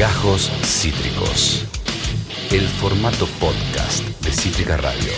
[0.00, 1.66] Gajos Cítricos.
[2.50, 5.12] El formato podcast de Cítrica Radio.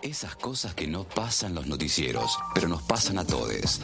[0.00, 3.80] Esas cosas que no pasan los noticieros, pero nos pasan a todos.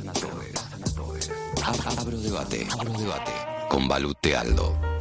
[1.98, 3.32] Abro debate, abro debate.
[3.68, 4.97] Con Balute Aldo.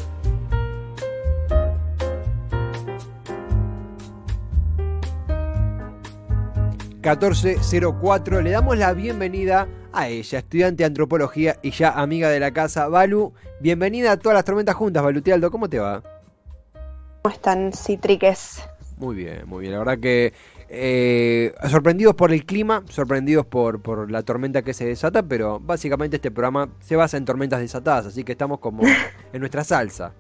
[7.16, 8.42] 1404.
[8.42, 12.90] Le damos la bienvenida a ella, estudiante de antropología y ya amiga de la casa.
[12.90, 16.04] Balu, bienvenida a todas las tormentas juntas, Balutialdo, ¿cómo te va?
[17.22, 18.62] ¿Cómo están, citriques?
[18.98, 19.72] Muy bien, muy bien.
[19.72, 20.34] La verdad que
[20.68, 26.18] eh, sorprendidos por el clima, sorprendidos por, por la tormenta que se desata, pero básicamente
[26.18, 28.84] este programa se basa en tormentas desatadas, así que estamos como
[29.32, 30.14] en nuestra salsa.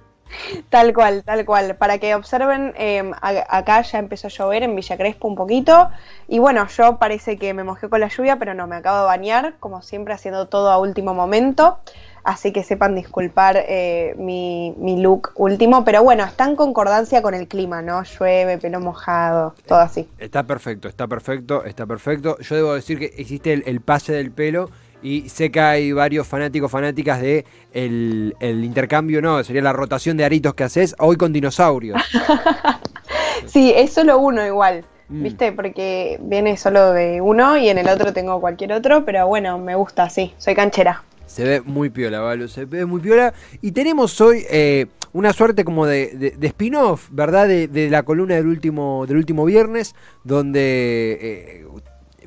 [0.69, 1.75] Tal cual, tal cual.
[1.75, 5.89] Para que observen, em, acá ya empezó a llover en Villa Crespo un poquito.
[6.27, 9.05] Y bueno, yo parece que me mojé con la lluvia, pero no, me acabo de
[9.05, 11.79] bañar, como siempre, haciendo todo a último momento.
[12.23, 15.85] Así que sepan disculpar eh, mi, mi, look último.
[15.85, 18.03] Pero bueno, está en concordancia con el clima, ¿no?
[18.03, 20.09] Llueve, pelo mojado, todo así.
[20.17, 22.37] Está perfecto, está perfecto, está perfecto.
[22.39, 24.69] Yo debo decir que existe el pase del pelo
[25.01, 30.25] y sé que hay varios fanáticos, fanáticas de el, intercambio, no, sería la rotación de
[30.25, 32.01] aritos que haces hoy con dinosaurios.
[33.45, 35.23] sí, es solo uno igual, mm.
[35.23, 35.51] ¿viste?
[35.51, 39.75] Porque viene solo de uno y en el otro tengo cualquier otro, pero bueno, me
[39.75, 41.03] gusta, sí, soy canchera.
[41.27, 42.47] Se ve muy piola, ¿vale?
[42.47, 43.33] Se ve muy piola.
[43.61, 47.47] Y tenemos hoy eh, una suerte como de, spin-off, ¿verdad?
[47.47, 51.65] De, la columna del último, del último viernes, donde eh,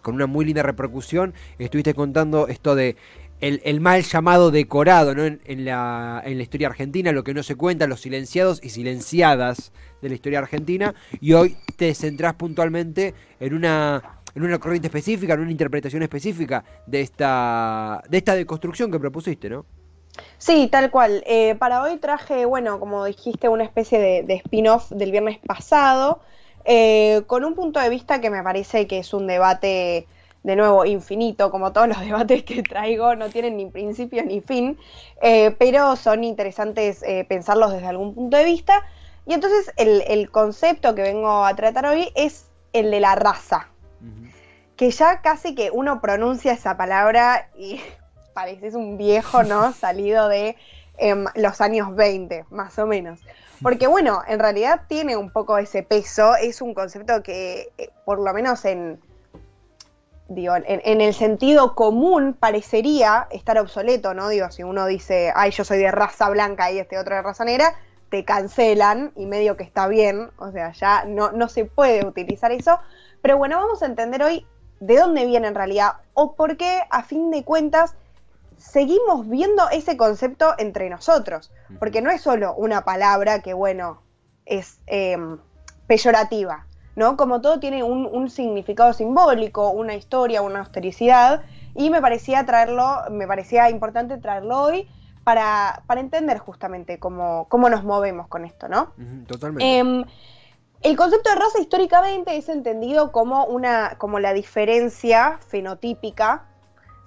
[0.02, 1.34] con una muy linda repercusión.
[1.58, 2.96] Estuviste contando esto de
[3.40, 5.24] el, mal llamado decorado ¿no?
[5.24, 9.72] en, la, en la historia argentina, lo que no se cuenta, los silenciados y silenciadas
[10.02, 10.94] de la historia argentina.
[11.20, 16.64] Y hoy te centrás puntualmente en una, en una corriente específica, en una interpretación específica
[16.86, 19.64] de esta, de esta deconstrucción que propusiste, ¿no?
[20.38, 21.22] Sí, tal cual.
[21.26, 26.20] Eh, para hoy traje, bueno, como dijiste, una especie de, de spin-off del viernes pasado.
[26.64, 30.06] Eh, con un punto de vista que me parece que es un debate,
[30.42, 34.78] de nuevo, infinito, como todos los debates que traigo, no tienen ni principio ni fin,
[35.22, 38.84] eh, pero son interesantes eh, pensarlos desde algún punto de vista.
[39.26, 43.68] Y entonces el, concepto que vengo a tratar hoy es el de la raza,
[44.76, 47.80] que ya casi que uno pronuncia esa palabra y
[48.34, 49.72] pareces un viejo, ¿no?
[49.74, 50.56] Salido de
[51.00, 53.20] em, los años 20, más o menos.
[53.62, 58.18] Porque bueno, en realidad tiene un poco ese peso, es un concepto que eh, por
[58.18, 59.00] lo menos en,
[60.28, 64.28] digo, en, el sentido común parecería estar obsoleto, ¿no?
[64.28, 67.44] Digo, si uno dice, ay, yo soy de raza blanca y este otro de raza
[67.44, 67.74] negra,
[68.08, 72.52] te cancelan y medio que está bien, o sea, ya no, no se puede utilizar
[72.52, 72.78] eso.
[73.22, 74.46] Pero bueno, vamos a entender hoy
[74.80, 77.94] de dónde viene en realidad o por qué, a fin de cuentas,
[78.60, 84.02] seguimos viendo ese concepto entre nosotros, porque no es solo una palabra que, bueno,
[84.44, 85.38] es em,
[85.86, 87.16] peyorativa, ¿no?
[87.16, 91.42] Como todo tiene un, significado simbólico, una historia, una austericidad,
[91.74, 94.88] y me parecía traerlo, me parecía importante traerlo hoy
[95.24, 98.92] para, para entender justamente cómo, cómo nos movemos con esto, ¿no?
[99.26, 99.78] totalmente.
[99.78, 100.04] Em,
[100.82, 106.49] el concepto de raza históricamente es entendido como una, como la diferencia fenotípica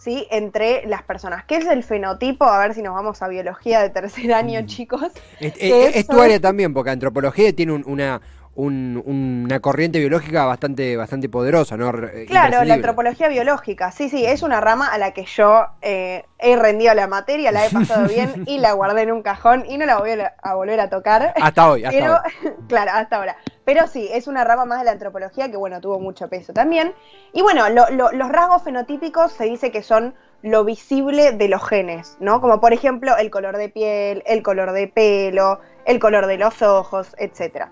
[0.03, 0.27] ¿sí?
[0.31, 1.45] entre las personas.
[1.45, 2.43] ¿Qué es el fenotipo?
[2.43, 4.65] A ver si nos vamos a biología de tercer año, mm.
[4.65, 5.01] chicos.
[5.39, 8.21] Es, tu área también, porque antropología tiene una,
[8.55, 11.91] una corriente biológica bastante, bastante poderosa, ¿no?
[12.27, 16.55] Claro, la antropología biológica, sí, sí, es una rama a la que yo eh, he
[16.55, 19.85] rendido la materia, la he pasado bien y la guardé en un cajón y no
[19.85, 21.33] la voy a, volver a tocar.
[21.41, 22.53] Hasta hoy, hasta hoy.
[22.67, 23.37] Claro, hasta ahora.
[23.65, 26.93] Pero sí, es una rama más de la antropología que, bueno, tuvo mucho peso también.
[27.33, 32.41] Y bueno, los rasgos fenotípicos se dice que son lo visible de los genes, ¿no?
[32.41, 36.61] Como por ejemplo el color de piel, el color de pelo, el color de los
[36.61, 37.67] ojos, etc.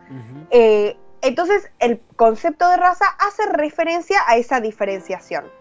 [0.49, 5.51] Eh, entonces, el concepto de raza hace referencia a esa diferenciación,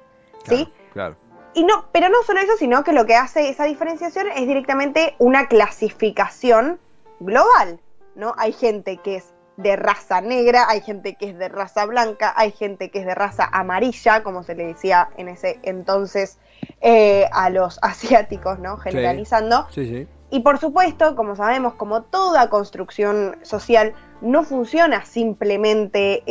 [0.49, 0.73] ¿sí?
[0.93, 1.17] Claro.
[1.53, 5.17] Y no, pero no solo eso, sino que lo que hace esa diferenciación es directamente
[5.19, 6.79] una clasificación
[7.19, 7.81] global,
[8.15, 8.35] ¿no?
[8.39, 12.53] Hay gente que es de raza negra, hay gente que es de raza blanca, hay
[12.53, 16.39] gente que es de raza amarilla, como se le decía en ese entonces
[16.81, 18.77] eh, a los asiáticos, ¿no?
[18.79, 19.67] Generalizando.
[19.71, 26.23] Sí, sí, Y por supuesto, como sabemos, como toda construcción social no funciona simplemente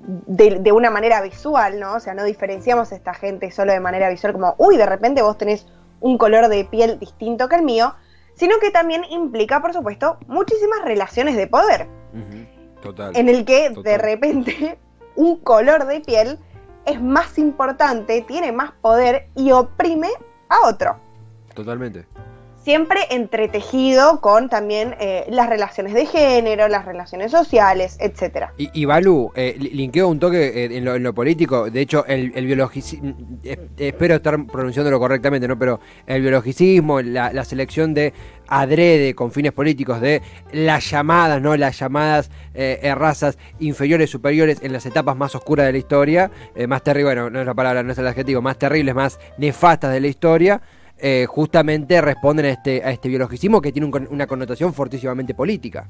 [0.00, 1.94] de, una manera visual, ¿no?
[1.94, 5.22] O sea, no diferenciamos a esta gente solo de manera visual como, uy, de repente
[5.22, 5.66] vos tenés
[6.00, 7.94] un color de piel distinto que el mío,
[8.36, 11.88] sino que también implica, por supuesto, muchísimas relaciones de poder.
[12.80, 13.16] Total.
[13.16, 14.78] En el que de repente
[15.16, 16.38] un color de piel
[16.84, 20.08] es más importante, tiene más poder y oprime
[20.48, 21.00] a otro.
[21.54, 22.06] Totalmente.
[22.66, 28.54] Siempre entretejido con también eh, las relaciones de género, las relaciones sociales, etcétera.
[28.56, 32.44] Y, y Balu, eh, linkeo un toque eh, en, lo, político, de hecho el, el
[32.44, 33.14] biologicismo,
[33.76, 35.56] espero estar pronunciándolo correctamente, ¿no?
[35.56, 35.78] pero
[36.08, 38.12] el biologicismo, la, selección de
[38.48, 40.20] adrede con fines políticos de
[40.50, 41.56] las llamadas, ¿no?
[41.56, 42.30] Las llamadas
[42.96, 46.30] razas inferiores, superiores en las etapas más oscuras de la historia,
[46.66, 49.92] más terribles, bueno, no es la palabra, no es el adjetivo, más terribles, más nefastas
[49.92, 50.60] de la historia.
[50.98, 55.88] Eh, justamente responden a este, a este biologicismo que tiene una connotación fortísimamente política.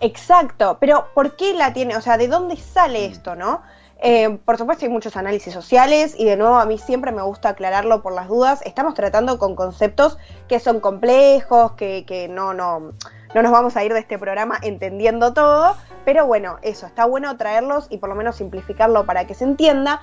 [0.00, 1.96] Exacto, pero ¿por qué la tiene?
[1.96, 3.62] O sea, ¿de dónde sale esto, no?
[4.00, 7.48] Eh, por supuesto hay muchos análisis sociales y de nuevo a mí siempre me gusta
[7.48, 8.62] aclararlo por las dudas.
[8.64, 12.92] Estamos tratando con conceptos que son complejos, que, que no, no,
[13.34, 17.36] no nos vamos a ir de este programa entendiendo todo, pero bueno, eso, está bueno
[17.36, 20.00] traerlos y por lo menos simplificarlo para que se entienda.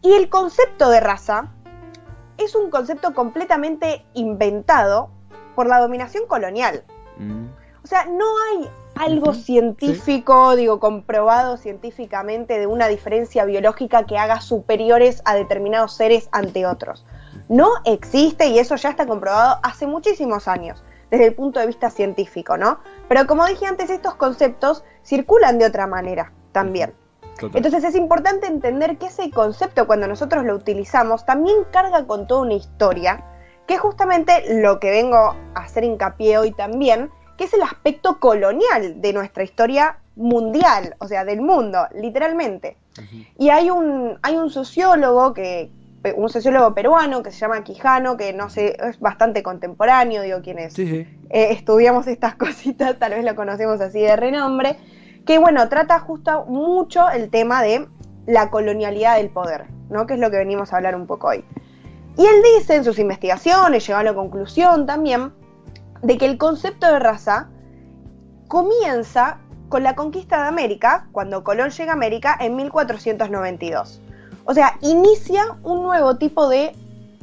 [0.00, 1.52] Y el concepto de raza
[2.38, 5.10] es un concepto completamente inventado
[5.54, 6.84] por la dominación colonial.
[7.18, 7.46] Mm.
[7.82, 14.40] O sea, no hay algo científico, digo, comprobado científicamente de una diferencia biológica que haga
[14.40, 17.04] superiores a determinados seres ante otros.
[17.48, 21.90] No existe y eso ya está comprobado hace muchísimos años, desde el punto de vista
[21.90, 22.78] científico, ¿no?
[23.08, 26.94] Pero como dije antes, estos conceptos circulan de otra manera también.
[27.40, 32.42] Entonces es importante entender que ese concepto cuando nosotros lo utilizamos también carga con toda
[32.42, 33.24] una historia,
[33.66, 38.20] que es justamente lo que vengo a hacer hincapié hoy también, que es el aspecto
[38.20, 42.76] colonial de nuestra historia mundial, o sea, del mundo, literalmente.
[43.38, 45.70] Y hay un, hay un sociólogo que,
[46.16, 50.78] un sociólogo peruano que se llama Quijano, que no sé, es bastante contemporáneo, digo, quienes
[50.78, 54.76] eh, estudiamos estas cositas, tal vez lo conocemos así de renombre,
[55.24, 57.88] que bueno, trata justo mucho el tema de
[58.26, 60.06] la colonialidad del poder, ¿no?
[60.06, 61.44] Que es lo que venimos a hablar un poco hoy.
[62.16, 65.32] Y él dice en sus investigaciones, llegó a la conclusión también,
[66.02, 67.48] de que el concepto de raza
[68.48, 69.38] comienza
[69.68, 74.00] con la conquista de América, cuando Colón llega a América en 1492.
[74.44, 76.74] O sea, inicia un nuevo tipo de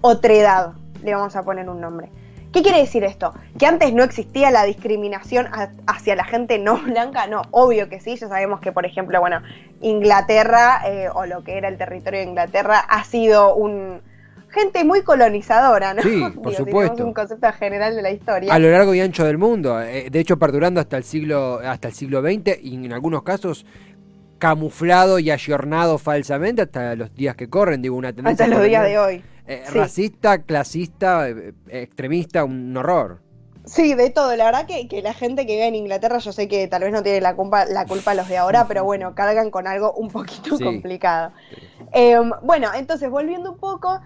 [0.02, 0.74] otredad,
[1.04, 2.12] le vamos a poner un nombre.
[2.52, 3.34] ¿Qué quiere decir esto?
[3.60, 5.48] Que antes no existía la discriminación
[5.86, 9.42] hacia la gente no blanca, no, obvio que sí, ya sabemos que por ejemplo, bueno,
[9.82, 14.02] Inglaterra eh, o lo que era el territorio de Inglaterra ha sido un
[14.52, 16.02] gente muy colonizadora, ¿no?
[16.02, 17.06] Sí, por supuesto.
[17.06, 18.52] un concepto general de la historia.
[18.52, 21.90] A lo largo y ancho del mundo, eh, de hecho perdurando hasta el siglo hasta
[21.90, 23.66] el siglo XX y en algunos casos
[24.40, 28.46] camuflado y ayornado falsamente hasta los días que corren, digo, una tendencia.
[28.46, 29.24] Hasta los días de hoy.
[29.50, 33.20] Eh, racista, clasista, eh, extremista, un horror.
[33.66, 34.36] Sí, de todo.
[34.36, 36.94] La verdad que, que, la gente que vive en Inglaterra, yo sé que tal vez
[36.94, 40.10] no tiene la culpa, la culpa los de ahora, pero bueno, cargan con algo un
[40.12, 41.32] poquito complicado.
[41.94, 44.00] Em, bueno, entonces, volviendo un poco,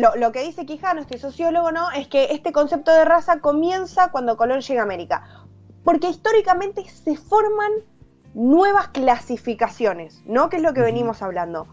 [0.00, 1.90] lo, lo, que dice Quijano, este sociólogo, ¿no?
[1.90, 5.24] Es que este concepto de raza comienza cuando Colón llega a América.
[5.84, 7.72] Porque históricamente se forman
[8.34, 10.48] nuevas clasificaciones, ¿no?
[10.48, 11.66] Que es lo que venimos hablando.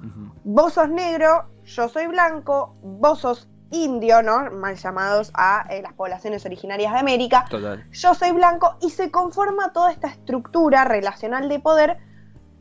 [0.43, 4.51] Vos sos negro, yo soy blanco, vos sos indio, ¿no?
[4.51, 7.45] Mal llamados a eh, las poblaciones originarias de América.
[7.91, 11.97] Yo soy blanco y se conforma toda esta estructura relacional de poder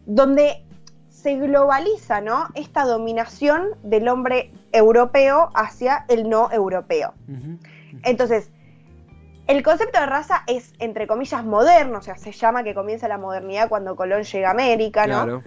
[0.06, 0.64] donde
[1.08, 2.49] se globaliza, ¿no?
[2.55, 7.14] Esta dominación del hombre europeo hacia el no europeo.
[8.02, 8.50] Entonces,
[9.46, 13.19] el concepto de raza es, entre comillas, moderno, o sea, se llama que comienza la
[13.19, 15.42] modernidad cuando Colón llega a América, ¿no?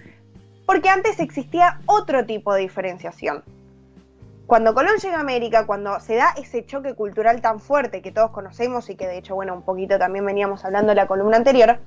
[0.66, 3.42] Porque antes existía otro tipo de diferenciación.
[4.46, 8.30] Cuando Colón llega a América, cuando se da ese choque cultural tan fuerte que todos
[8.30, 11.80] conocemos y que de hecho, bueno, un poquito también veníamos hablando en la columna anterior,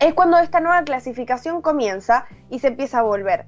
[0.00, 3.46] es cuando esta nueva clasificación comienza y se empieza a volver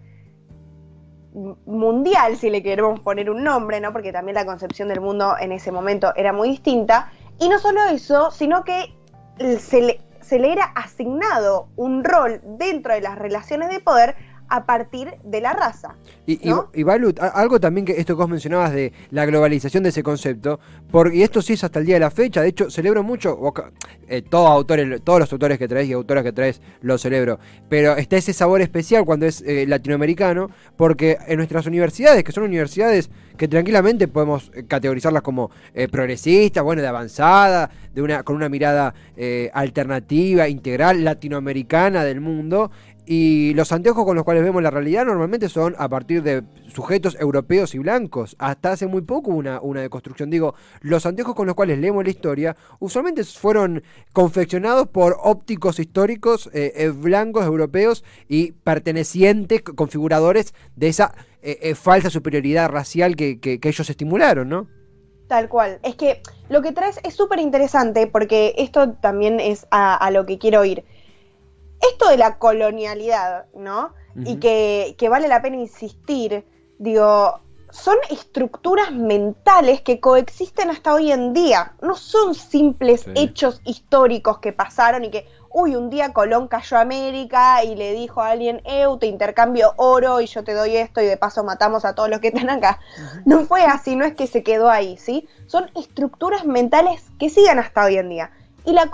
[1.67, 3.93] mundial, si le queremos poner un nombre, ¿no?
[3.93, 7.83] Porque también la concepción del mundo en ese momento era muy distinta, y no solo
[7.87, 8.95] eso, sino que
[9.59, 14.15] se le, se le era asignado un rol dentro de las relaciones de poder
[14.51, 15.95] a partir de la raza.
[16.27, 16.41] Y,
[16.75, 20.59] y, Balut, algo también que esto que vos mencionabas de la globalización de ese concepto,
[20.91, 23.39] porque, y esto sí es hasta el día de la fecha, de hecho celebro mucho,
[24.09, 27.39] eh, todos, autores, todos los autores que traes y autoras que traes lo celebro,
[27.69, 32.43] pero está ese sabor especial cuando es eh, latinoamericano, porque en nuestras universidades, que son
[32.45, 35.51] universidades que tranquilamente podemos eh, categorizarlas como
[35.91, 38.95] progresistas, bueno, de avanzada, de una, con una mirada
[39.53, 42.71] alternativa, integral, latinoamericana del mundo,
[43.13, 47.17] y los anteojos con los cuales vemos la realidad normalmente son a partir de sujetos
[47.19, 48.37] europeos y blancos.
[48.39, 50.31] Hasta hace muy poco una, una deconstrucción.
[50.31, 56.49] Digo, los anteojos con los cuales leemos la historia usualmente fueron confeccionados por ópticos históricos
[56.53, 61.13] eh, eh, blancos europeos y pertenecientes, configuradores de esa
[61.43, 64.69] eh, falsa superioridad racial que, que ellos estimularon, ¿no?
[65.31, 65.79] Tal cual.
[65.85, 70.39] Es que lo que traes es súper interesante porque esto también es a, lo que
[70.39, 70.83] quiero ir.
[71.81, 73.95] Esto de la colonialidad, ¿no?
[74.17, 76.45] Y que, que, vale la pena insistir,
[76.79, 81.75] digo, son estructuras mentales que coexisten hasta hoy en día.
[81.81, 86.81] No son simples hechos históricos que pasaron y que, uy, un día Colón cayó a
[86.81, 91.01] América y le dijo a alguien, eu, te intercambio oro y yo te doy esto
[91.01, 92.81] y de paso matamos a todos los que están acá.
[93.25, 95.29] No fue así, no es que se quedó ahí, ¿sí?
[95.47, 98.31] Son estructuras mentales que siguen hasta hoy en día.
[98.65, 98.91] Y la,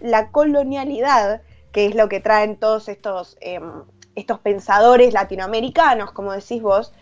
[0.00, 3.84] la colonialidad, que es lo que traen todos estos, em,
[4.14, 6.92] estos pensadores latinoamericanos, como decís vos,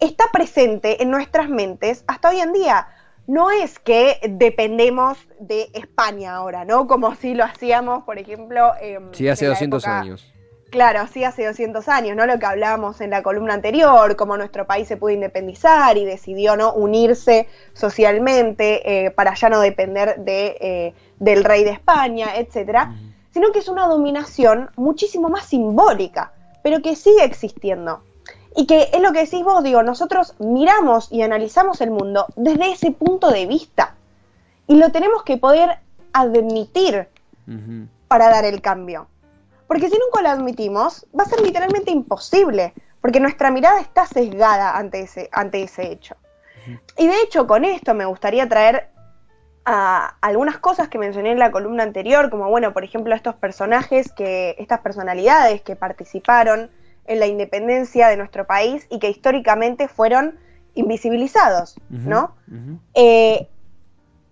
[0.00, 2.88] está presente en nuestras mentes hasta hoy en día
[3.28, 6.86] no es que dependemos de España ahora, ¿no?
[6.86, 8.72] Como si lo hacíamos, por ejemplo...
[9.12, 10.32] sí, hace 200 años.
[10.70, 12.26] Claro, sí, hace 200 años, ¿no?
[12.26, 16.56] Lo que hablábamos en la columna anterior, cómo nuestro país se pudo independizar y decidió,
[16.56, 16.72] ¿no?
[16.72, 22.94] Unirse socialmente eh, para ya no depender de, eh, del rey de España, etcétera,
[23.32, 26.32] sino que es una dominación muchísimo más simbólica,
[26.62, 28.02] pero que sigue existiendo.
[28.56, 32.72] Y que es lo que decís vos, digo, nosotros miramos y analizamos el mundo desde
[32.72, 33.94] ese punto de vista.
[34.66, 35.78] Y lo tenemos que poder
[36.12, 37.08] admitir
[38.08, 39.06] para dar el cambio.
[39.66, 44.76] Porque si nunca lo admitimos, va a ser literalmente imposible, porque nuestra mirada está sesgada
[44.76, 46.16] ante ese, ante ese hecho.
[46.96, 48.90] Y de hecho, con esto me gustaría traer
[49.64, 54.12] a algunas cosas que mencioné en la columna anterior, como bueno, por ejemplo, estos personajes
[54.12, 56.70] que, estas personalidades que participaron
[57.06, 60.38] en la independencia de nuestro país y que históricamente fueron
[60.74, 62.36] invisibilizados, ¿no?
[62.94, 63.48] Eh,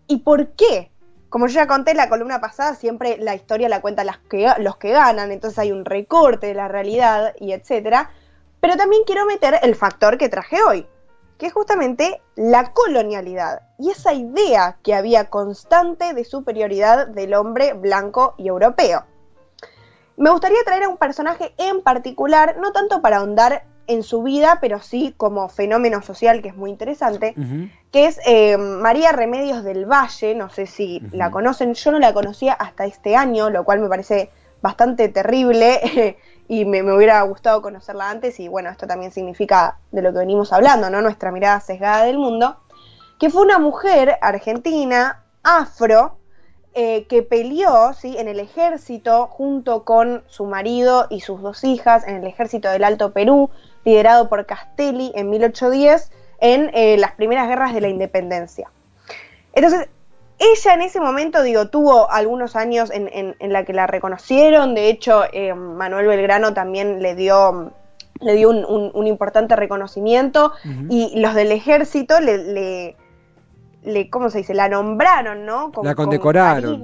[0.06, 0.90] ¿Y por qué?
[1.28, 4.48] Como yo ya conté en la columna pasada, siempre la historia la cuenta las que,
[4.58, 8.10] los que ganan, entonces hay un recorte de la realidad y etcétera.
[8.60, 10.86] Pero también quiero meter el factor que traje hoy,
[11.36, 17.74] que es justamente la colonialidad y esa idea que había constante de superioridad del hombre
[17.74, 19.04] blanco y europeo.
[20.16, 24.58] Me gustaría traer a un personaje en particular, no tanto para ahondar en su vida,
[24.60, 27.34] pero sí como fenómeno social que es muy interesante,
[27.92, 32.12] que es eh, María Remedios del Valle, no sé si la conocen, yo no la
[32.12, 34.30] conocía hasta este año, lo cual me parece
[34.60, 36.16] bastante terrible
[36.48, 40.52] y me, hubiera gustado conocerla antes y bueno, esto también significa de lo que venimos
[40.52, 41.02] hablando, ¿no?
[41.02, 42.56] Nuestra mirada sesgada del mundo,
[43.18, 46.18] que fue una mujer argentina, afro,
[46.74, 48.16] eh, que peleó ¿sí?
[48.18, 52.84] en el ejército junto con su marido y sus dos hijas en el ejército del
[52.84, 53.48] Alto Perú,
[53.84, 58.70] liderado por Castelli en 1810, en eh, las primeras guerras de la independencia.
[59.54, 59.88] Entonces,
[60.38, 64.90] ella en ese momento, digo, tuvo algunos años en, en, la que la reconocieron, de
[64.90, 67.72] hecho, eh, Manuel Belgrano también le dio
[68.20, 70.52] le dio un, importante reconocimiento
[70.88, 72.96] y los del ejército le le,
[74.10, 74.54] ¿cómo se dice?
[74.54, 75.70] La nombraron, ¿no?
[75.82, 76.82] la condecoraron.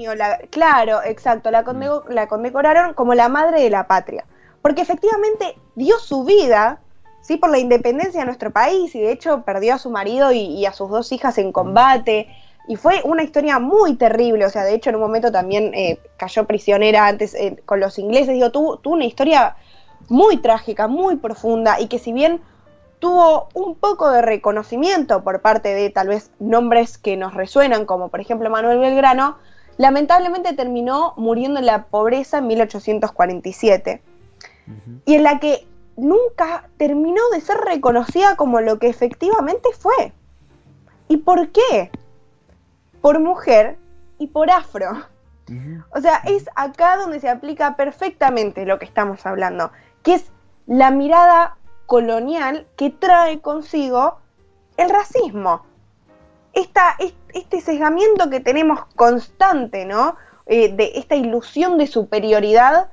[0.51, 1.65] claro, exacto, la,
[2.09, 4.25] la condecoraron como la madre de la patria.
[4.61, 6.81] Porque efectivamente dio su vida,
[7.21, 7.37] ¿sí?
[7.37, 10.73] Por la independencia de nuestro país y de hecho perdió a su marido y, a
[10.73, 12.29] sus dos hijas en combate.
[12.69, 15.99] Y fue una historia muy terrible, o sea, de hecho en un momento también eh,
[16.17, 19.57] cayó prisionera antes eh, con los ingleses, digo, tuvo, tuvo una historia
[20.09, 22.41] muy trágica, muy profunda y que si bien
[23.03, 28.11] tuvo un poco de reconocimiento por parte de tal vez nombres que nos resuenan, como
[28.11, 29.39] por ejemplo Manuel Belgrano,
[29.77, 34.03] lamentablemente terminó muriendo en la pobreza en 1847,
[35.05, 35.67] y en la que
[35.97, 40.13] nunca terminó de ser reconocida como lo que efectivamente fue.
[41.09, 41.91] ¿Y por qué?
[43.01, 43.79] Por mujer
[44.21, 44.93] y por afro.
[45.93, 49.73] O sea, es acá donde se aplica perfectamente lo que estamos hablando,
[50.05, 50.31] que es
[50.67, 51.57] la mirada
[51.87, 54.19] colonial que trae consigo
[54.77, 55.65] el racismo.
[56.53, 60.17] Este sesgamiento que tenemos constante, ¿no?
[60.47, 62.91] Eh, de esta ilusión de superioridad,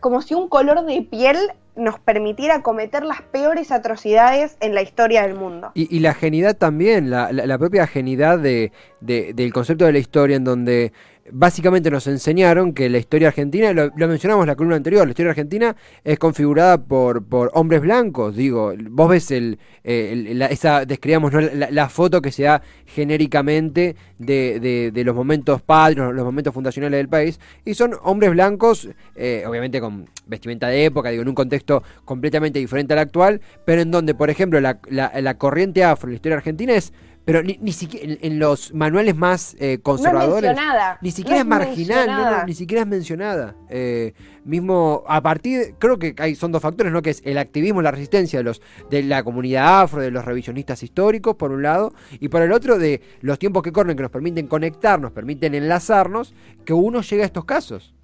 [0.00, 1.38] como si un color de piel
[1.76, 5.72] nos permitiera cometer las peores atrocidades en la historia del mundo.
[5.74, 10.92] Y, la genidad también, la, propia genidad de, del concepto de la historia en donde
[11.30, 15.30] básicamente nos enseñaron que la historia argentina, lo, mencionamos en la columna anterior, la historia
[15.30, 22.32] argentina es configurada por, hombres blancos, digo, vos ves el, esa, describamos la, foto que
[22.32, 28.30] se da genéricamente de, los momentos padres, los momentos fundacionales del país, y son hombres
[28.32, 33.40] blancos, eh, obviamente con vestimenta de época, digo, en un contexto completamente diferente al actual,
[33.64, 36.92] pero en donde, por ejemplo, la, la corriente afro la historia argentina es
[37.24, 40.54] Pero ni, ni siquiera en, los manuales más eh, conservadores.
[41.00, 43.56] Ni siquiera es, marginal, ni siquiera es mencionada.
[43.70, 44.12] Eh,
[44.44, 47.00] mismo a partir, creo que hay, son dos factores, ¿no?
[47.00, 50.82] Que es el activismo, la resistencia de los de la comunidad afro, de los revisionistas
[50.82, 54.12] históricos, por un lado, y por el otro de los tiempos que corren que nos
[54.12, 56.34] permiten conectar, nos permiten enlazarnos,
[56.66, 57.94] que uno llega a estos casos.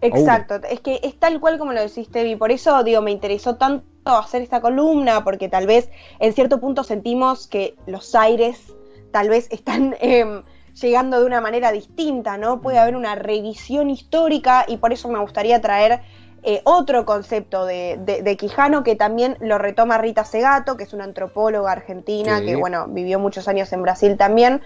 [0.00, 3.56] Exacto, es que es tal cual como lo decís, Tevi, por eso digo, me interesó
[3.56, 8.72] tanto hacer esta columna, porque tal vez en cierto punto sentimos que los aires
[9.12, 10.42] tal vez están em,
[10.80, 12.60] llegando de una manera distinta, ¿no?
[12.60, 16.00] Puede haber una revisión histórica y por eso me gustaría traer
[16.44, 21.70] eh, otro concepto de, Quijano que también lo retoma Rita Segato, que es una antropóloga
[21.70, 24.60] argentina que, bueno, vivió muchos años en Brasil también,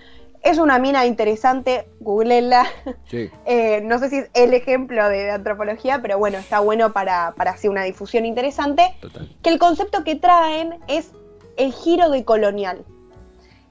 [0.47, 2.67] es una mina interesante, googleenla.
[3.49, 7.53] Eh, no sé si es el ejemplo de, antropología, pero bueno, está bueno para, para
[7.53, 8.95] hacer una difusión interesante.
[9.43, 11.13] Que el concepto que traen es
[11.57, 12.85] el giro de colonial.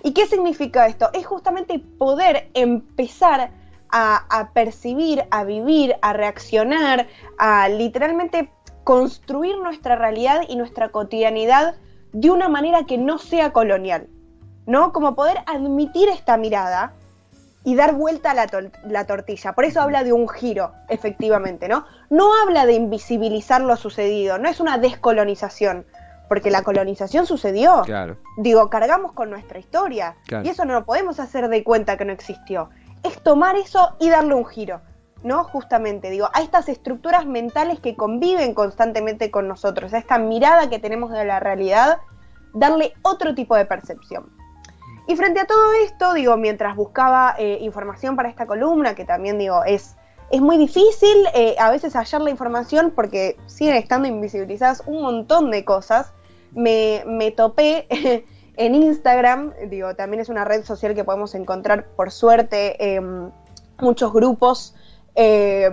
[0.03, 1.09] ¿Y qué significa esto?
[1.13, 3.51] Es justamente poder empezar
[3.89, 8.49] a, a percibir, a vivir, a reaccionar, a literalmente
[8.83, 11.75] construir nuestra realidad y nuestra cotidianidad
[12.13, 14.07] de una manera que no sea colonial.
[14.65, 14.91] ¿No?
[14.91, 16.93] Como poder admitir esta mirada
[17.65, 19.53] y dar vuelta a la, tortilla.
[19.53, 21.85] Por eso habla de un giro, efectivamente, ¿no?
[22.11, 25.83] No habla de invisibilizar lo sucedido, no es una descolonización,
[26.29, 27.81] porque la colonización sucedió.
[27.83, 28.17] Claro.
[28.37, 32.13] Digo, cargamos con nuestra historia y eso no lo podemos hacer de cuenta que no
[32.13, 32.69] existió.
[33.01, 34.81] Es tomar eso y darle un giro,
[35.23, 35.43] ¿no?
[35.43, 40.77] Justamente, digo, a estas estructuras mentales que conviven constantemente con nosotros, a esta mirada que
[40.77, 41.97] tenemos de la realidad,
[42.53, 44.34] darle otro tipo de percepción.
[45.07, 49.37] Y frente a todo esto, digo, mientras buscaba eh, información para esta columna, que también
[49.37, 49.95] digo, es,
[50.31, 55.51] es muy difícil eh, a veces hallar la información porque siguen estando invisibilizadas un montón
[55.51, 56.11] de cosas,
[56.53, 57.87] me, me topé
[58.57, 62.99] en Instagram, digo, también es una red social que podemos encontrar por suerte
[63.79, 64.73] muchos grupos
[65.15, 65.69] eh,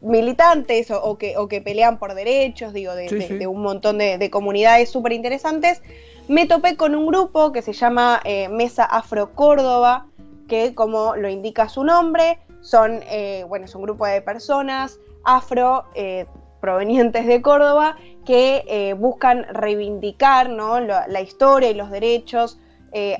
[0.00, 4.90] militantes o, que, o que pelean por derechos, digo, de, un montón de, de comunidades
[4.90, 5.82] súper interesantes
[6.28, 10.06] me topé con un grupo que se llama eh, Mesa Afro Córdoba,
[10.46, 15.84] que como lo indica su nombre, son, eh, bueno, es un grupo de personas afro
[15.94, 16.26] eh,
[16.60, 20.80] provenientes de Córdoba que buscan reivindicar ¿no?
[20.80, 22.58] la, historia y los derechos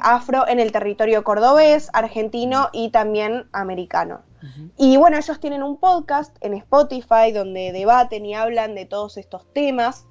[0.01, 4.21] afro en el territorio cordobés, argentino y también americano.
[4.77, 9.51] Y bueno, ellos tienen un podcast en Spotify donde debaten y hablan de todos estos
[9.53, 10.07] temas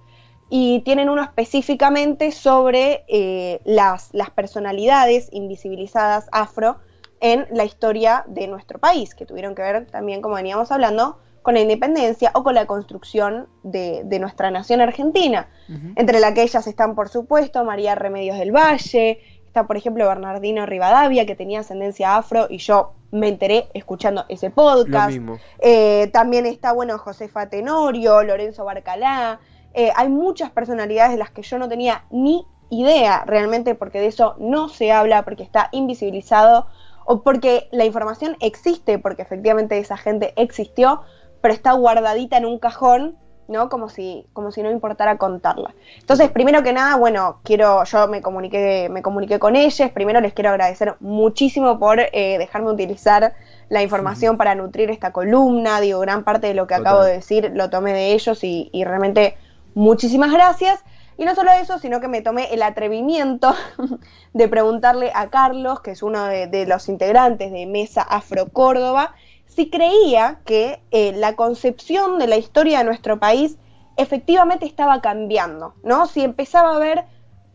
[0.49, 6.77] y tienen uno específicamente sobre eh, las, las, personalidades invisibilizadas afro
[7.19, 11.53] en la historia de nuestro país, que tuvieron que ver también, como veníamos hablando, con
[11.53, 15.47] la independencia o con la construcción de, nuestra nación argentina,
[15.95, 20.65] entre las que ellas están, por supuesto, María Remedios del Valle, está, por ejemplo, Bernardino
[20.65, 25.17] Rivadavia, que tenía ascendencia afro, y yo me enteré escuchando ese podcast.
[25.59, 29.39] Eh, también está, bueno, Josefa Tenorio, Lorenzo Barcalá,
[29.77, 34.07] eh, hay muchas personalidades de las que yo no tenía ni idea realmente porque de
[34.07, 36.65] eso no se habla, porque está invisibilizado
[37.05, 41.03] o porque la información existe, porque efectivamente esa gente existió,
[41.41, 43.69] pero está guardadita en un cajón, ¿no?
[43.69, 45.75] Como si, como si no importara contarla.
[45.99, 50.33] Entonces, primero que nada, bueno, quiero, yo me comuniqué, me comuniqué con ellos, primero les
[50.33, 53.35] quiero agradecer muchísimo por eh, dejarme utilizar
[53.69, 57.51] la información para nutrir esta columna, digo, gran parte de lo que acabo de decir
[57.53, 59.37] lo tomé de ellos y, y realmente
[59.77, 60.83] muchísimas gracias.
[61.17, 63.55] Y no solo eso, sino que me tomé el atrevimiento
[64.33, 69.69] de preguntarle a Carlos, que es uno de, los integrantes de Mesa Afro Córdoba, si
[69.69, 73.57] creía que eh, la concepción de la historia de nuestro país
[73.95, 76.05] efectivamente estaba cambiando, ¿no?
[76.05, 77.05] Si empezaba a haber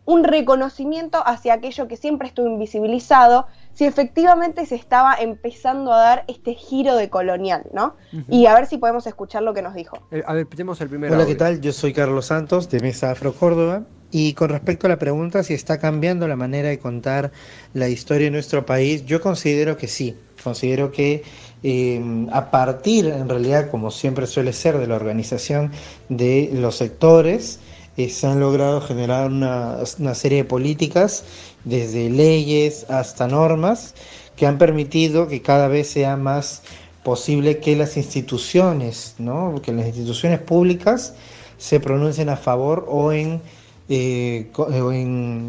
[0.05, 6.25] un reconocimiento hacia aquello que siempre estuvo invisibilizado, si efectivamente se estaba empezando a dar
[6.29, 7.95] este giro de colonial, ¿no?
[8.29, 9.99] Y a ver si podemos escuchar lo que nos dijo.
[10.11, 11.15] Eh, a ver, escuchemos el primero.
[11.15, 11.61] Hola, ¿qué tal?
[11.61, 13.85] Yo soy Carlos Santos de Mesa Afro Córdoba.
[14.15, 17.33] Y con respecto a la pregunta si está cambiando la manera de contar
[17.73, 20.19] la historia de nuestro país, yo considero que sí.
[20.45, 21.23] Considero que
[21.63, 25.71] eh, a partir, en realidad, como siempre suele ser, de la organización
[26.11, 27.59] de los sectores,
[27.97, 31.25] eh, se han logrado generar una, una, serie de políticas,
[31.65, 33.95] desde leyes hasta normas,
[34.37, 36.63] que han permitido que cada vez sea más
[37.03, 39.61] posible que las instituciones, ¿no?
[39.63, 41.15] que las instituciones públicas
[41.59, 43.41] se pronuncien a favor o en,
[43.89, 44.51] eh,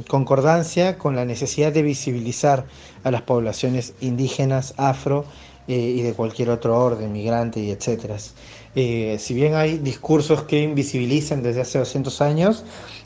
[0.08, 2.66] concordancia con la necesidad de visibilizar
[3.04, 5.26] a las poblaciones indígenas, afro
[5.68, 8.18] eh, y de cualquier otro orden, migrante y etcétera.
[8.76, 12.64] Eh, si bien hay discursos que invisibilizan desde hace 200 años,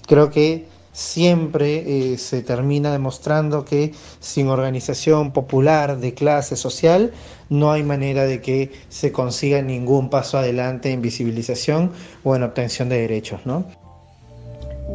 [0.08, 0.66] creo que
[0.98, 7.12] siempre eh, se termina demostrando que sin organización popular de clase social
[7.50, 11.92] no hay manera de que se consiga ningún paso adelante en visibilización
[12.24, 13.66] o en obtención de derechos, ¿no?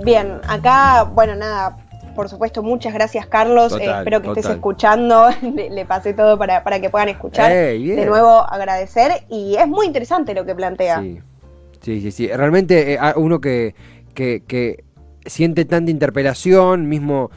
[0.04, 1.76] Bien, acá, bueno, nada,
[2.14, 6.80] por supuesto, muchas gracias Carlos, eh, espero que estés escuchando, le, pasé todo para, para
[6.80, 7.50] que puedan escuchar.
[7.52, 9.24] de nuevo agradecer.
[9.28, 11.00] Y es muy interesante lo que plantea.
[11.80, 13.74] Sí, sí, sí, realmente eh, uno que,
[14.14, 14.84] que, que
[15.26, 17.30] siente tanta interpelación, mismo,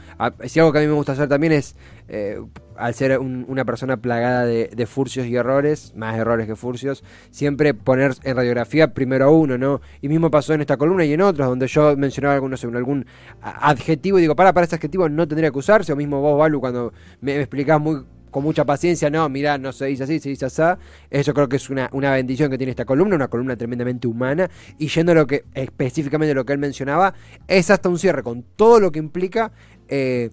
[0.44, 1.76] si algo que a mí me gusta hacer también es,
[2.08, 2.40] eh,
[2.78, 8.14] al ser una persona plagada de, furcios y errores, más errores que furcios, siempre poner
[8.22, 9.80] en radiografía primero a uno, ¿no?
[10.00, 13.06] Y mismo pasó en esta columna y en otras, donde yo mencionaba algunos, algún
[13.42, 16.60] adjetivo y digo, para, para ese adjetivo no tendría que usarse, o mismo vos, Balu,
[16.60, 18.04] cuando me, me explicás muy
[18.36, 20.60] con mucha paciencia, no, mirá, no se dice así, se dice así.
[21.08, 24.50] Eso creo que es una, una bendición que tiene esta columna, una columna tremendamente humana.
[24.76, 27.14] Y yendo a lo que, específicamente lo que él mencionaba,
[27.48, 29.52] es hasta un cierre con todo lo que implica.
[29.88, 30.28] Eh,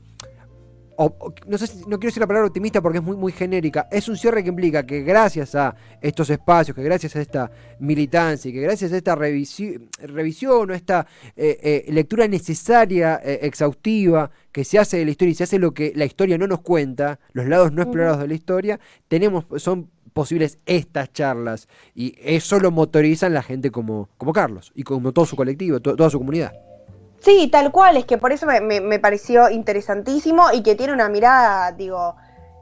[0.98, 4.18] no sé no quiero decir la palabra optimista porque es muy, muy genérica, es un
[4.18, 8.62] cierre que implica que gracias a estos espacios, que gracias a esta militancia y que
[8.62, 14.98] gracias a esta revisión o esta eh, eh, lectura necesaria, eh, exhaustiva, que se hace
[14.98, 17.72] de la historia y se hace lo que la historia no nos cuenta, los lados
[17.72, 23.42] no explorados de la historia, tenemos, son posibles estas charlas y eso lo motorizan la
[23.42, 26.54] gente como, como Carlos y como todo su colectivo, toda su comunidad.
[27.24, 31.08] Sí, tal cual, es que por eso me, me, pareció interesantísimo y que tiene una
[31.08, 32.16] mirada, digo,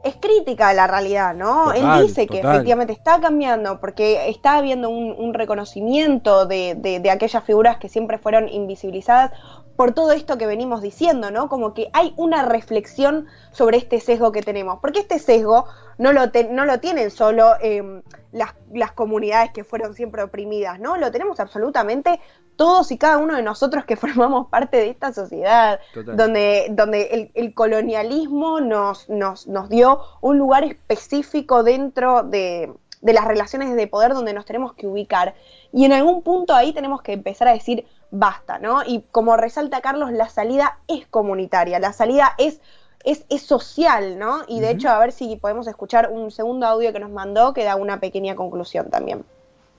[0.04, 1.74] es crítica a la realidad, ¿no?
[1.74, 7.43] Él dice que efectivamente está cambiando porque está habiendo un, reconocimiento de, de, de, aquellas
[7.43, 9.32] figuras que siempre fueron invisibilizadas
[9.75, 11.49] por todo esto que venimos diciendo, ¿no?
[11.49, 15.65] Como que hay una reflexión sobre este sesgo que tenemos, porque este sesgo
[15.97, 20.97] no lo, no lo tienen solo em, las, las, comunidades que fueron siempre oprimidas, ¿no?
[20.97, 22.19] Lo tenemos absolutamente
[22.55, 27.53] todos y cada uno de nosotros que formamos parte de esta sociedad, donde, donde el,
[27.53, 34.13] colonialismo nos, nos, nos, dio un lugar específico dentro de, de las relaciones de poder
[34.13, 35.35] donde nos tenemos que ubicar.
[35.73, 38.83] Y en algún punto ahí tenemos que empezar a decir basta, ¿no?
[38.85, 42.59] Y como resalta Carlos, la salida es comunitaria, la salida es,
[43.03, 44.41] es, es social, ¿no?
[44.47, 47.63] Y de hecho, a ver si podemos escuchar un segundo audio que nos mandó que
[47.63, 49.23] da una pequeña conclusión también.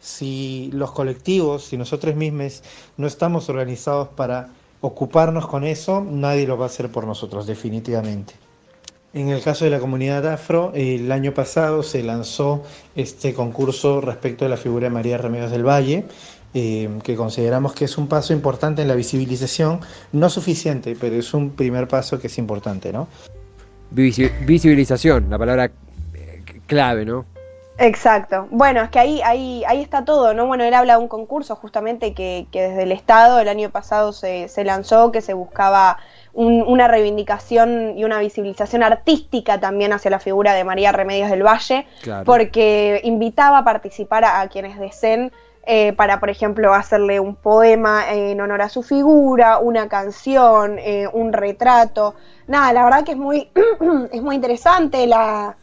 [0.01, 2.63] Si los colectivos, si nosotros mismos
[2.97, 4.49] no estamos organizados para
[4.81, 8.35] ocuparnos con eso, nadie lo va a hacer por nosotros, definitivamente.
[9.15, 12.63] En el caso de la comunidad afro, el año pasado se lanzó
[12.97, 16.07] este concurso respecto de la figura de María Remedios del Valle,
[16.55, 19.81] eh, que consideramos que es un paso importante en la visibilización,
[20.13, 23.07] no suficiente, pero es un primer paso que es importante, ¿no?
[23.91, 25.71] Visibilización, la palabra
[26.15, 27.27] eh, clave, ¿no?
[27.79, 28.49] Exacto.
[28.51, 30.47] Bueno, es que ahí, ahí, ahí está todo, ¿no?
[30.47, 34.13] Bueno, él habla de un concurso justamente que, que desde el Estado el año pasado
[34.13, 35.99] se, se lanzó, que se buscaba
[36.35, 41.87] una reivindicación y una visibilización artística también hacia la figura de María Remedios del Valle,
[42.25, 45.31] porque invitaba a participar a, quienes deseen
[45.67, 51.07] eh, para, por ejemplo, hacerle un poema en honor a su figura, una canción, eh,
[51.13, 52.15] un retrato.
[52.47, 53.51] Nada, la verdad que es muy,
[54.11, 55.07] es muy interesante.
[55.07, 55.57] La,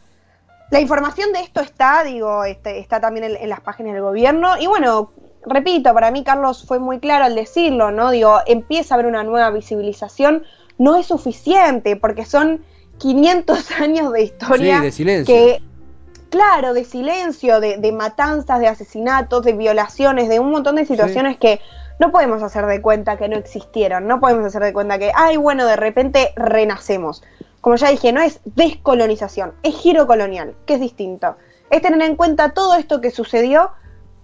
[0.70, 4.58] la información de esto está, digo, este, está también en, en, las páginas del gobierno.
[4.58, 5.12] Y bueno,
[5.44, 8.10] repito, para mí Carlos fue muy claro al decirlo, ¿no?
[8.10, 10.44] Digo, empieza a haber una nueva visibilización
[10.80, 12.64] no es suficiente, porque son
[12.98, 15.32] 500 años de historia de silencio.
[15.32, 15.62] que,
[16.30, 21.60] claro, de silencio, de, matanzas, de asesinatos, de violaciones, de un montón de situaciones que
[21.98, 25.36] no podemos hacer de cuenta que no existieron, no podemos hacer de cuenta que, ay,
[25.36, 27.22] bueno, de repente renacemos.
[27.60, 31.36] Como ya dije, no es descolonización, es giro colonial, que es distinto.
[31.70, 33.72] Es tener en cuenta todo esto que sucedió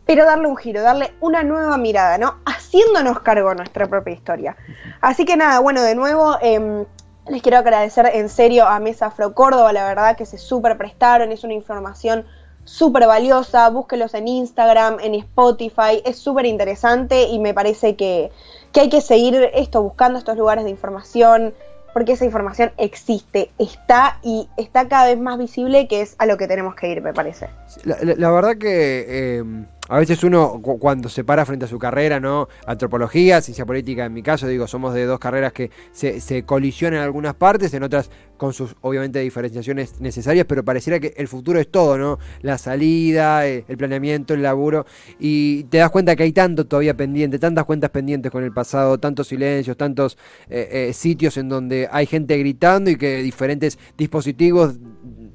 [0.06, 2.36] pero darle un giro, darle una nueva mirada, ¿no?
[2.46, 4.56] Haciéndonos cargo nuestra propia historia.
[5.00, 6.86] Así que nada, bueno, de nuevo em,
[7.26, 11.32] les quiero agradecer en serio a Mesa Afro Córdoba, la verdad que se súper prestaron,
[11.32, 12.24] es una información
[12.62, 18.30] súper valiosa, búsquelos en Instagram, en Spotify, es súper interesante y me parece que,
[18.72, 21.52] que hay que seguir esto, buscando estos lugares de información,
[21.96, 26.36] porque esa información existe, está y está cada vez más visible, que es a lo
[26.36, 27.48] que tenemos que ir, me parece.
[27.84, 29.38] La, verdad que...
[29.38, 32.48] Em, a veces uno cuando se para frente a su carrera, ¿no?
[32.66, 37.04] Antropología, ciencia política, en mi caso, digo, somos de dos carreras que se, colisionan en
[37.04, 41.70] algunas partes, en otras con sus, obviamente, diferenciaciones necesarias, pero pareciera que el futuro es
[41.70, 42.18] todo, ¿no?
[42.42, 44.86] La salida, eh, el planeamiento, el laburo,
[45.18, 48.98] y te das cuenta que hay tanto todavía pendiente, tantas cuentas pendientes con el pasado,
[48.98, 50.18] tantos silencios, tantos
[50.50, 54.78] eh, eh, sitios en donde hay gente gritando y que diferentes dispositivos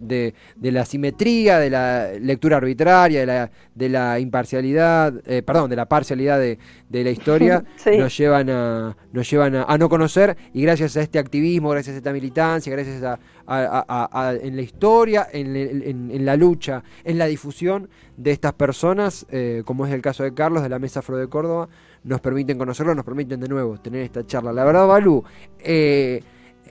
[0.01, 5.75] de, la simetría, de la lectura arbitraria, de la, de la imparcialidad, eh, perdón, de
[5.75, 6.57] la parcialidad de,
[6.89, 7.63] la historia,
[7.97, 11.97] nos llevan, a, nos llevan a, no conocer y gracias a este activismo, gracias a
[11.97, 18.53] esta militancia, gracias a, en la historia, en, la lucha, en la difusión de estas
[18.53, 21.69] personas, eh, como es el caso de Carlos de la Mesa Afro de Córdoba,
[22.03, 24.51] nos permiten conocerlo, nos permiten de nuevo tener esta charla.
[24.51, 25.23] La verdad, Balú,
[25.59, 26.23] eh,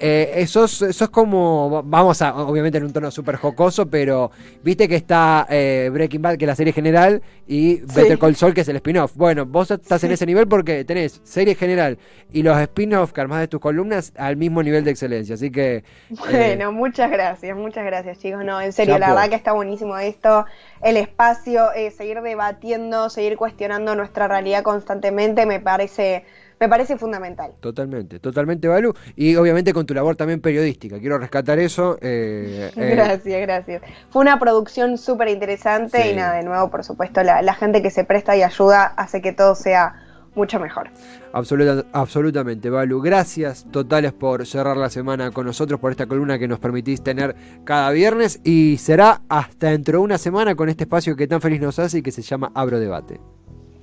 [0.03, 4.31] eh, eso, es, como, vamos a, obviamente en un tono súper jocoso, pero
[4.63, 8.55] viste que está eh, Breaking Bad, que es la serie general, y Better Call Saul,
[8.55, 9.15] que es el spin-off.
[9.15, 11.99] Bueno, vos estás en ese nivel porque tenés serie general
[12.33, 15.35] y los spin-off que armás de tus columnas al mismo nivel de excelencia.
[15.35, 15.85] Así que.
[16.09, 18.43] Bueno, muchas gracias, muchas gracias, chicos.
[18.43, 20.47] No, en serio, la verdad que está buenísimo esto.
[20.83, 26.25] El espacio, seguir debatiendo, seguir cuestionando nuestra realidad constantemente, me parece
[26.61, 27.53] me parece fundamental.
[27.61, 28.93] Totalmente, totalmente, Balu.
[29.17, 30.99] Y obviamente con tu labor también periodística.
[30.99, 31.97] Quiero rescatar eso.
[32.03, 32.91] Eh, eh.
[32.95, 33.83] Gracias, gracias.
[34.11, 38.05] Fue una producción súper interesante y nada, de nuevo, por supuesto, la, gente que se
[38.05, 39.95] presta y ayuda hace que todo sea
[40.35, 40.91] mucho mejor.
[41.33, 43.01] Absoluta, absolutamente, Balu.
[43.01, 47.35] Gracias totales por cerrar la semana con nosotros, por esta columna que nos permitís tener
[47.65, 51.61] cada viernes y será hasta dentro de una semana con este espacio que tan feliz
[51.61, 53.19] nos hace y que se llama Abro Debate.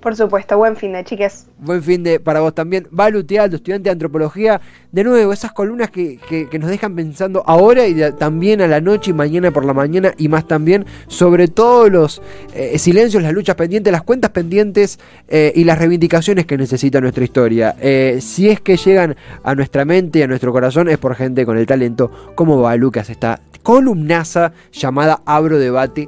[0.01, 1.47] Por supuesto, buen fin de chiques.
[1.57, 2.87] Buen fin de para vos también.
[2.91, 4.61] Balu Tealdo, estudiante de antropología.
[4.91, 9.11] De nuevo, esas columnas que, que, nos dejan pensando ahora y también a la noche
[9.11, 12.21] y mañana por la mañana y más también sobre todos los
[12.53, 17.23] eh, silencios, las luchas pendientes, las cuentas pendientes eh, y las reivindicaciones que necesita nuestra
[17.23, 17.75] historia.
[17.81, 21.45] Eh, si es que llegan a nuestra mente y a nuestro corazón es por gente
[21.45, 26.07] con el talento como Balu que hace esta columnaza llamada Abro Debate